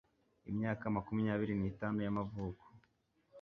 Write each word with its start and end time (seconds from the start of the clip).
imyaka 0.49 0.83
makumyabiri 0.95 1.53
nitanu 1.57 1.99
y'amavuko, 2.05 2.65